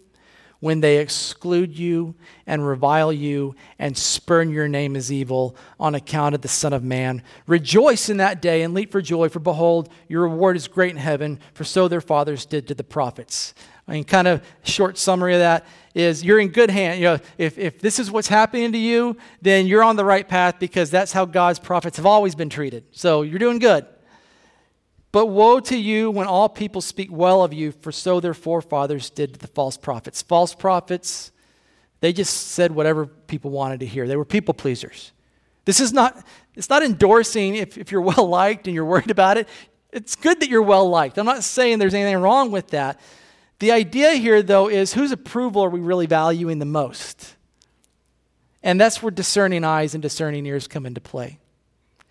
[0.60, 2.14] when they exclude you
[2.46, 6.84] and revile you and spurn your name as evil on account of the Son of
[6.84, 7.24] Man.
[7.48, 10.98] Rejoice in that day and leap for joy, for behold, your reward is great in
[10.98, 13.54] heaven, for so their fathers did to the prophets.
[13.90, 17.00] I mean, kind of short summary of that is you're in good hands.
[17.00, 20.26] You know, if, if this is what's happening to you, then you're on the right
[20.26, 22.84] path because that's how God's prophets have always been treated.
[22.92, 23.84] So you're doing good.
[25.10, 29.10] But woe to you when all people speak well of you, for so their forefathers
[29.10, 30.22] did to the false prophets.
[30.22, 31.32] False prophets,
[31.98, 34.06] they just said whatever people wanted to hear.
[34.06, 35.10] They were people pleasers.
[35.64, 36.24] This is not,
[36.54, 39.48] it's not endorsing if, if you're well liked and you're worried about it.
[39.92, 41.18] It's good that you're well liked.
[41.18, 43.00] I'm not saying there's anything wrong with that.
[43.60, 47.36] The idea here, though, is whose approval are we really valuing the most?
[48.62, 51.38] And that's where discerning eyes and discerning ears come into play.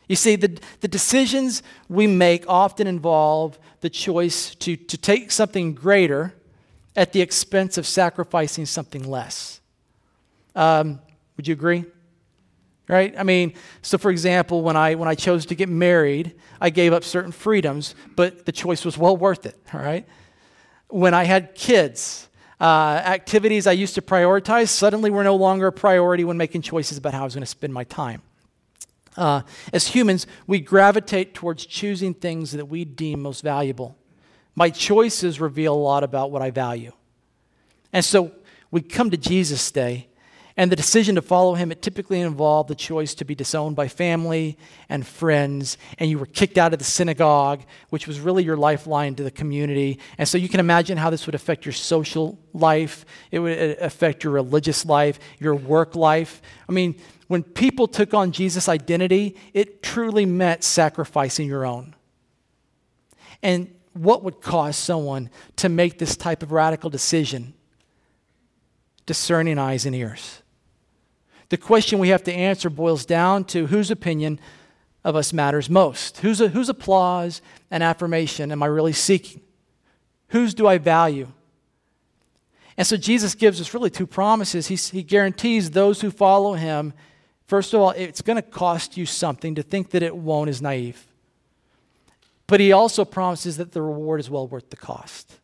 [0.08, 5.74] You see, the, the decisions we make often involve the choice to, to take something
[5.74, 6.34] greater
[6.96, 9.60] at the expense of sacrificing something less.
[10.56, 11.00] Um,
[11.38, 11.86] would you agree?
[12.88, 13.14] Right?
[13.18, 16.94] I mean, so for example, when I, when I chose to get married, I gave
[16.94, 20.08] up certain freedoms, but the choice was well worth it, all right?
[20.90, 22.28] When I had kids,
[22.60, 26.98] uh, activities I used to prioritize suddenly were no longer a priority when making choices
[26.98, 28.22] about how I was going to spend my time.
[29.16, 33.98] Uh, as humans, we gravitate towards choosing things that we deem most valuable.
[34.56, 36.92] My choices reveal a lot about what I value.
[37.94, 38.32] And so
[38.72, 40.09] we come to Jesus Day,
[40.60, 43.88] And the decision to follow him, it typically involved the choice to be disowned by
[43.88, 44.58] family
[44.90, 49.16] and friends, and you were kicked out of the synagogue, which was really your lifeline
[49.16, 50.00] to the community.
[50.18, 53.76] And so you can imagine how this would affect your social life, it would uh,
[53.80, 56.42] affect your religious life, your work life.
[56.68, 56.96] I mean,
[57.30, 61.96] when people took on Jesus' identity, it truly meant sacrificing your own.
[63.42, 67.54] And what would cause someone to make this type of radical decision?
[69.06, 70.42] Discerning eyes and ears.
[71.50, 74.40] The question we have to answer boils down to whose opinion
[75.04, 76.18] of us matters most?
[76.18, 77.42] Whose, applause
[77.72, 79.42] and affirmation am I really seeking?
[80.30, 81.28] Whose do I value?
[82.78, 84.68] And so Jesus gives us really two promises.
[84.68, 86.94] He, he guarantees those who follow him,
[87.48, 89.56] first of all, it's going to cost you something.
[89.56, 91.06] To think that it won't is naive.
[92.48, 95.40] But he also promises that the reward is well worth the cost.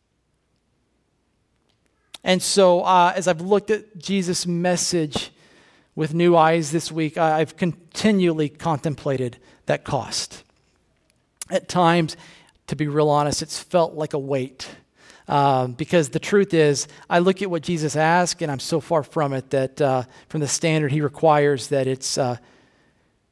[2.24, 5.30] And so, uh, as I've looked at Jesus' message,
[5.96, 10.44] with new eyes this week, I've continually contemplated that cost.
[11.50, 12.16] At times,
[12.66, 14.68] to be real honest, it's felt like a weight.
[15.26, 19.02] Um, because the truth is, I look at what Jesus asked, and I'm so far
[19.02, 22.36] from it that uh, from the standard he requires that it's, uh,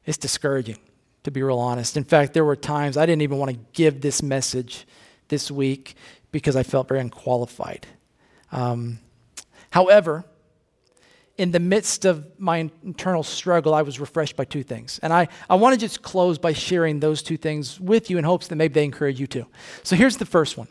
[0.05, 0.79] it's discouraging,
[1.23, 1.95] to be real honest.
[1.95, 4.87] In fact, there were times I didn't even want to give this message
[5.27, 5.95] this week
[6.31, 7.85] because I felt very unqualified.
[8.51, 8.99] Um,
[9.69, 10.25] however,
[11.37, 14.99] in the midst of my internal struggle, I was refreshed by two things.
[15.03, 18.23] And I, I want to just close by sharing those two things with you in
[18.23, 19.45] hopes that maybe they encourage you too.
[19.83, 20.67] So here's the first one.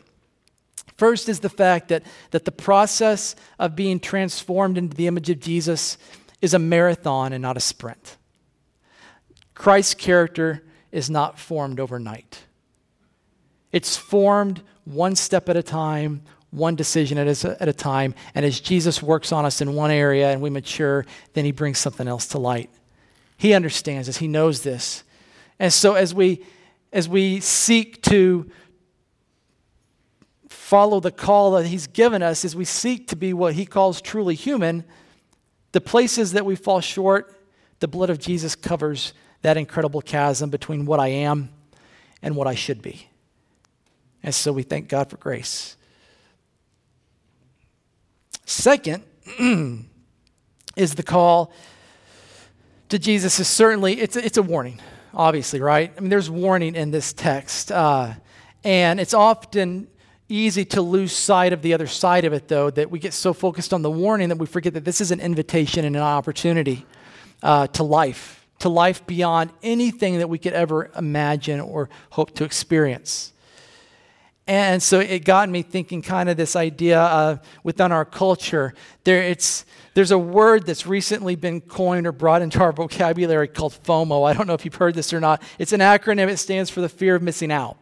[0.97, 5.39] First is the fact that, that the process of being transformed into the image of
[5.39, 5.97] Jesus
[6.41, 8.17] is a marathon and not a sprint.
[9.53, 12.39] Christ's character is not formed overnight,
[13.71, 16.21] it's formed one step at a time,
[16.55, 18.15] one decision at a, at a time.
[18.33, 21.79] And as Jesus works on us in one area and we mature, then he brings
[21.79, 22.69] something else to light.
[23.37, 25.03] He understands this, he knows this.
[25.59, 26.43] And so as we
[26.93, 28.49] as we seek to
[30.47, 34.01] follow the call that he's given us, as we seek to be what he calls
[34.01, 34.85] truly human,
[35.73, 37.37] the places that we fall short,
[37.81, 41.49] the blood of Jesus covers that incredible chasm between what I am
[42.21, 43.09] and what I should be.
[44.23, 45.75] And so we thank God for grace.
[48.55, 49.03] Second
[50.77, 51.51] is the call
[52.87, 54.79] to Jesus is certainly, it's it's a warning,
[55.13, 55.91] obviously, right?
[55.95, 57.69] I mean, there's warning in this text.
[57.71, 58.13] Uh,
[58.63, 59.87] and it's often
[60.29, 63.33] easy to lose sight of the other side of it, though, that we get so
[63.33, 66.85] focused on the warning that we forget that this is an invitation and an opportunity
[67.43, 72.45] uh, to life, to life beyond anything that we could ever imagine or hope to
[72.45, 73.33] experience.
[74.47, 78.75] And so it got me thinking kind of this idea uh, within our culture.
[79.03, 79.65] There, it's,
[79.95, 84.27] there's a word that's recently been coined or brought into our vocabulary called FOMO.
[84.29, 85.41] I don't know if you've heard this or not.
[85.57, 87.77] It's an acronym, it stands for the fear of missing out.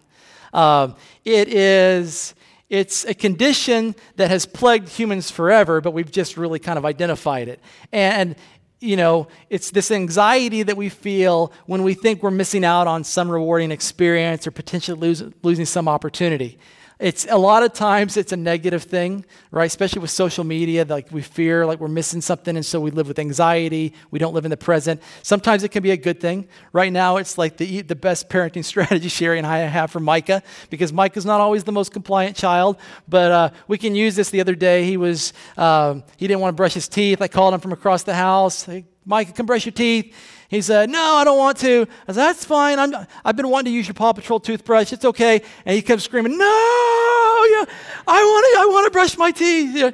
[0.54, 0.94] Uh,
[1.26, 2.34] it is,
[2.70, 7.50] it's a condition that has plagued humans forever, but we've just really kind of identified
[7.50, 7.60] it.
[7.92, 8.36] And
[8.84, 13.06] you know, it's this anxiety that we feel when we think we're missing out on
[13.06, 16.58] some rewarding experience or potentially lose, losing some opportunity.
[17.04, 19.66] It's a lot of times it's a negative thing, right?
[19.66, 23.10] Especially with social media, like we fear like we're missing something, and so we live
[23.10, 23.94] with anxiety.
[24.10, 25.02] We don't live in the present.
[25.22, 26.48] Sometimes it can be a good thing.
[26.72, 30.44] Right now, it's like the the best parenting strategy Sherry and I have for Micah
[30.70, 32.78] because Micah's not always the most compliant child,
[33.10, 34.30] but uh, we can use this.
[34.30, 37.22] The other day, he was um, he didn't want to brush his teeth.
[37.22, 38.64] I called him from across the house.
[38.64, 40.16] Hey, Micah, come brush your teeth.
[40.54, 41.88] He said, No, I don't want to.
[42.08, 42.78] I said, That's fine.
[42.78, 42.94] I'm,
[43.26, 44.94] I've been wanting to use your Paw Patrol toothbrush.
[44.94, 45.42] It's okay.
[45.66, 47.66] And he kept screaming, No, yeah,
[48.08, 49.76] I want to, I want to brush my teeth.
[49.76, 49.92] Yeah.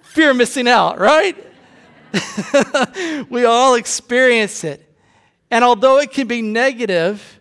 [0.00, 1.36] Fear of missing out, right?
[3.28, 4.90] we all experience it.
[5.50, 7.38] And although it can be negative,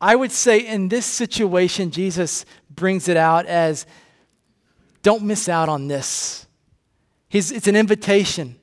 [0.00, 3.86] I would say in this situation, Jesus brings it out as
[5.04, 6.44] don't miss out on this.
[7.28, 8.56] He's, it's an invitation.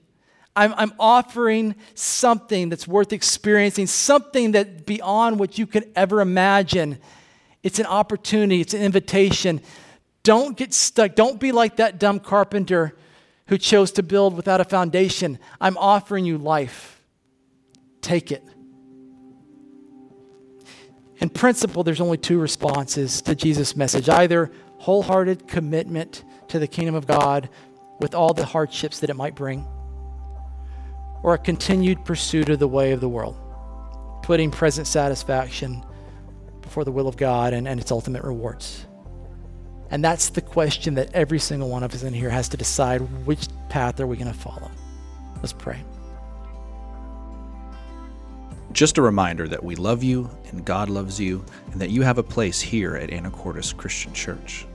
[0.55, 6.97] I'm, I'm offering something that's worth experiencing, something that beyond what you could ever imagine.
[7.61, 9.61] It's an opportunity, it's an invitation.
[10.23, 11.15] Don't get stuck.
[11.15, 12.95] Don't be like that dumb carpenter
[13.47, 15.39] who chose to build without a foundation.
[15.59, 17.03] I'm offering you life.
[18.01, 18.43] Take it.
[21.17, 26.95] In principle, there's only two responses to Jesus' message either wholehearted commitment to the kingdom
[26.95, 27.49] of God
[27.99, 29.65] with all the hardships that it might bring
[31.25, 33.35] or a continued pursuit of the way of the world,
[34.21, 35.83] putting present satisfaction
[36.61, 38.85] before the will of God and, and its ultimate rewards.
[39.89, 42.99] And that's the question that every single one of us in here has to decide
[43.25, 44.69] which path are we going to follow.
[45.37, 45.83] Let's pray.
[48.71, 52.19] Just a reminder that we love you and God loves you, and that you have
[52.19, 54.67] a place here at Anacortes Christian Church.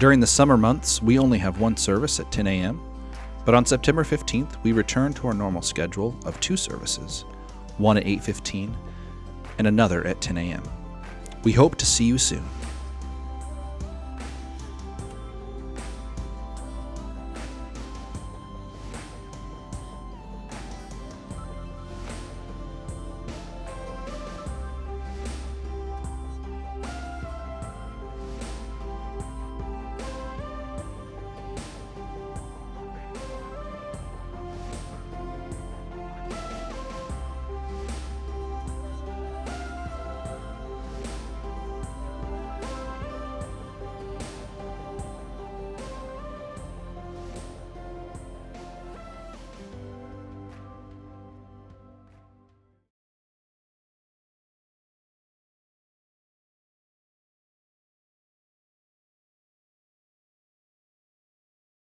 [0.00, 2.80] During the summer months, we only have one service at 10 a.m.,
[3.44, 7.24] but on September 15th, we return to our normal schedule of two services,
[7.78, 8.74] one at 8:15
[9.58, 10.62] and another at 10 a.m.
[11.42, 12.44] We hope to see you soon.